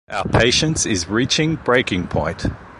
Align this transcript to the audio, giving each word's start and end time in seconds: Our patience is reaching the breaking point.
Our 0.09 0.25
patience 0.27 0.87
is 0.87 1.07
reaching 1.07 1.57
the 1.57 1.61
breaking 1.61 2.07
point. 2.07 2.47